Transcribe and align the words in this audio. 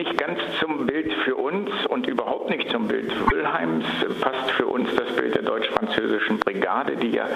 nicht 0.00 0.16
ganz 0.16 0.38
zum 0.58 0.86
Bild 0.86 1.12
für 1.24 1.34
uns 1.34 1.68
und 1.90 2.06
überhaupt 2.06 2.48
nicht 2.48 2.70
zum 2.70 2.88
Bild 2.88 3.12
Wilhelms 3.30 3.84
passt 4.22 4.50
für 4.52 4.64
uns 4.64 4.88
das 4.96 5.14
Bild 5.14 5.34
der 5.34 5.42
deutsch-französischen 5.70 6.38
Brigade, 6.38 6.96
die 6.96 7.10
ja 7.10 7.26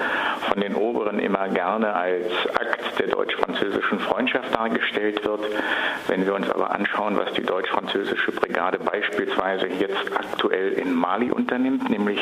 von 0.41 0.61
den 0.61 0.75
Oberen 0.75 1.19
immer 1.19 1.47
gerne 1.49 1.93
als 1.93 2.25
Akt 2.53 2.99
der 2.99 3.07
deutsch-französischen 3.07 3.99
Freundschaft 3.99 4.53
dargestellt 4.53 5.23
wird. 5.25 5.41
Wenn 6.07 6.25
wir 6.25 6.33
uns 6.33 6.49
aber 6.49 6.71
anschauen, 6.71 7.17
was 7.17 7.33
die 7.33 7.43
deutsch-französische 7.43 8.31
Brigade 8.31 8.79
beispielsweise 8.79 9.67
jetzt 9.67 10.11
aktuell 10.15 10.73
in 10.73 10.93
Mali 10.93 11.31
unternimmt, 11.31 11.89
nämlich 11.89 12.19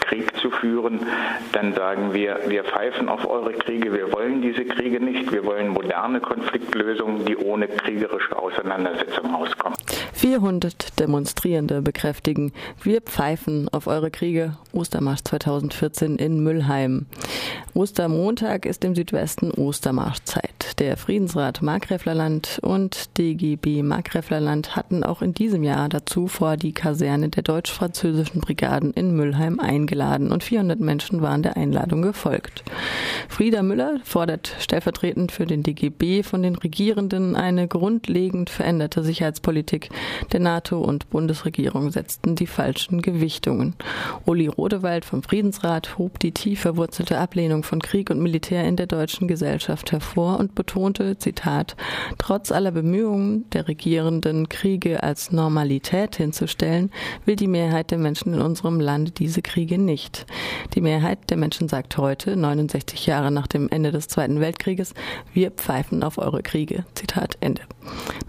Krieg 0.00 0.36
zu 0.38 0.50
führen, 0.50 1.06
dann 1.52 1.74
sagen 1.74 2.14
wir, 2.14 2.40
wir 2.46 2.64
pfeifen 2.64 3.08
auf 3.08 3.28
eure 3.28 3.52
Kriege, 3.52 3.92
wir 3.92 4.12
wollen 4.12 4.42
diese 4.42 4.64
Kriege 4.64 5.00
nicht, 5.00 5.30
wir 5.32 5.44
wollen 5.44 5.68
moderne 5.68 6.20
Konfliktlösungen, 6.20 7.24
die 7.24 7.36
ohne 7.36 7.68
kriegerische 7.68 8.36
Auseinandersetzung 8.36 9.34
auskommen. 9.34 9.76
400 10.20 11.00
Demonstrierende 11.00 11.80
bekräftigen, 11.80 12.52
wir 12.82 13.00
pfeifen 13.00 13.70
auf 13.70 13.86
eure 13.86 14.10
Kriege. 14.10 14.58
Ostermarsch 14.70 15.22
2014 15.24 16.16
in 16.16 16.40
Müllheim. 16.40 17.06
Ostermontag 17.74 18.66
ist 18.66 18.84
im 18.84 18.94
Südwesten 18.94 19.50
Ostermarschzeit. 19.52 20.78
Der 20.80 20.96
Friedensrat 20.96 21.62
Markgräflerland 21.62 22.58
und 22.62 23.16
DGB 23.18 23.82
Markgräflerland 23.82 24.76
hatten 24.76 25.04
auch 25.04 25.22
in 25.22 25.34
diesem 25.34 25.62
Jahr 25.62 25.88
dazu 25.88 26.26
vor 26.26 26.56
die 26.56 26.72
Kaserne 26.72 27.28
der 27.28 27.42
deutsch-französischen 27.42 28.40
Brigaden 28.40 28.92
in 28.92 29.14
Müllheim 29.14 29.60
eingeladen 29.60 30.32
und 30.32 30.42
400 30.42 30.80
Menschen 30.80 31.22
waren 31.22 31.42
der 31.42 31.56
Einladung 31.56 32.02
gefolgt. 32.02 32.64
Frieda 33.28 33.62
Müller 33.62 34.00
fordert 34.04 34.56
stellvertretend 34.58 35.32
für 35.32 35.46
den 35.46 35.62
DGB 35.62 36.22
von 36.22 36.42
den 36.42 36.56
Regierenden 36.56 37.36
eine 37.36 37.68
grundlegend 37.68 38.50
veränderte 38.50 39.04
Sicherheitspolitik. 39.04 39.90
Der 40.32 40.40
NATO 40.40 40.80
und 40.80 41.10
Bundesregierung 41.10 41.90
setzten 41.90 42.36
die 42.36 42.46
falschen 42.46 43.02
Gewichtungen. 43.02 43.74
Uli 44.26 44.48
Rodewald 44.48 45.04
vom 45.04 45.22
Friedensrat 45.22 45.98
hob 45.98 46.18
die 46.18 46.32
tief 46.32 46.60
verwurzelte 46.60 47.18
Ablehnung 47.20 47.62
von 47.62 47.80
Krieg 47.80 48.10
und 48.10 48.20
Militär 48.20 48.64
in 48.64 48.76
der 48.76 48.86
deutschen 48.86 49.28
Gesellschaft 49.28 49.92
hervor 49.92 50.38
und 50.40 50.54
betonte, 50.54 51.18
Zitat, 51.18 51.76
trotz 52.18 52.50
aller 52.50 52.70
Bemühungen 52.70 53.48
der 53.50 53.68
Regierenden, 53.68 54.48
Kriege 54.48 55.02
als 55.02 55.30
Normalität 55.30 56.16
hinzustellen, 56.16 56.90
will 57.24 57.36
die 57.36 57.46
Mehrheit 57.46 57.90
der 57.90 57.98
Menschen 57.98 58.34
in 58.34 58.40
unserem 58.40 58.80
Land 58.80 59.18
diese 59.18 59.42
Kriege 59.42 59.78
nicht. 59.78 60.26
Die 60.74 60.80
Mehrheit 60.80 61.30
der 61.30 61.36
Menschen 61.36 61.68
sagt 61.68 61.96
heute, 61.96 62.36
69 62.36 63.06
Jahre 63.06 63.30
nach 63.30 63.46
dem 63.46 63.68
Ende 63.68 63.92
des 63.92 64.08
Zweiten 64.08 64.40
Weltkrieges, 64.40 64.94
wir 65.32 65.50
pfeifen 65.50 66.02
auf 66.02 66.18
eure 66.18 66.42
Kriege. 66.42 66.84
Zitat 66.94 67.36
Ende. 67.40 67.62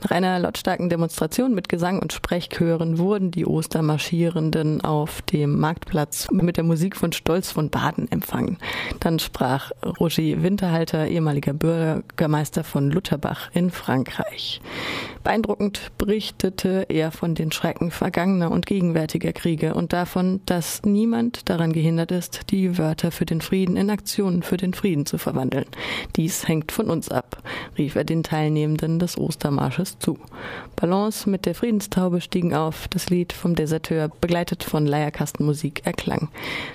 Nach 0.04 0.12
einer 0.12 0.40
lautstarken 0.40 0.90
Demonstration 0.90 1.54
mit 1.54 1.70
Gesang 1.70 2.00
und 2.00 2.12
Sprechchören 2.12 2.98
wurden 2.98 3.30
die 3.30 3.46
Ostermarschierenden 3.46 4.82
auf 4.82 5.22
dem 5.22 5.60
Marktplatz 5.60 6.28
mit 6.32 6.58
der 6.58 6.64
Musik 6.64 6.98
von 6.98 7.12
Stolz 7.12 7.52
von 7.52 7.70
Baden 7.70 8.12
empfangen. 8.12 8.58
Dann 9.00 9.20
sprach 9.20 9.72
Roger 10.00 10.42
Winterhalter, 10.42 11.08
ehemaliger 11.08 11.54
Bürgermeister 11.54 12.64
von 12.64 12.90
Lutherbach 12.90 13.52
in 13.54 13.70
Frankreich. 13.70 14.60
Beeindruckend 15.24 15.92
berichtete 16.00 16.88
er 16.90 17.12
von 17.12 17.36
den 17.36 17.52
Schrecken 17.52 17.92
vergangener 17.92 18.50
und 18.50 18.66
gegenwärtiger 18.66 19.34
Kriege 19.34 19.76
und 19.76 19.94
davon, 19.94 20.42
dass 20.48 20.82
niemand 20.84 21.48
daran 21.48 21.74
gehindert 21.74 22.12
ist, 22.12 22.50
die 22.50 22.80
Wörter 22.80 23.12
für 23.12 23.26
den 23.26 23.42
Frieden 23.42 23.78
in 23.78 23.92
Aktionen 23.92 24.42
für 24.42 24.58
den 24.58 24.74
Frieden 24.74 25.06
zu 25.06 25.20
verwandeln. 25.20 25.66
Dies 26.16 26.48
hängt 26.48 26.72
von 26.72 26.90
uns 26.90 27.10
ab, 27.10 27.41
rief 27.82 27.96
er 27.96 28.04
den 28.04 28.22
Teilnehmenden 28.22 29.00
des 29.00 29.18
Ostermarsches 29.18 29.98
zu. 29.98 30.20
Ballons 30.76 31.26
mit 31.26 31.48
der 31.48 31.56
Friedenstaube 31.56 32.22
stiegen 32.22 32.54
auf, 32.54 32.88
das 32.88 33.10
Lied 33.10 33.34
vom 33.34 33.56
Deserteur, 33.56 34.10
begleitet 34.22 34.64
von 34.64 34.86
Leierkastenmusik, 34.86 35.82
erklang. 35.84 36.30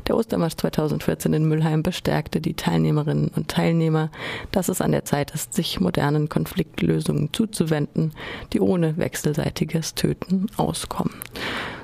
Der 0.09 0.17
Ostermarsch 0.17 0.57
2014 0.57 1.33
in 1.33 1.47
Müllheim 1.47 1.85
bestärkte 1.85 2.41
die 2.41 2.55
Teilnehmerinnen 2.55 3.29
und 3.29 3.47
Teilnehmer, 3.47 4.11
dass 4.51 4.69
es 4.69 4.81
an 4.81 4.91
der 4.91 5.05
Zeit 5.05 5.31
ist, 5.31 5.55
sich 5.55 5.79
modernen 5.79 6.29
Konfliktlösungen 6.29 7.33
zuzuwenden, 7.33 8.13
die 8.53 8.61
ohne 8.61 8.97
wechselseitiges 8.97 9.95
Töten 9.95 10.47
auskommen. 10.57 11.15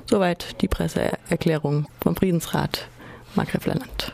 Soweit 0.07 0.61
die 0.63 0.69
Presseerklärung 0.69 1.87
vom 2.01 2.17
Friedensrat 2.17 2.89
Markgräflerland. 3.37 4.13